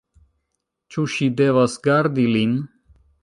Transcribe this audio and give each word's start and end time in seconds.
Ĉu 0.95 1.03
ŝi 1.15 1.27
devas 1.43 1.77
gardi 1.89 2.27
lin? 2.37 2.57